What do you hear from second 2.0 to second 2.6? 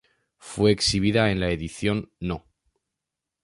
No.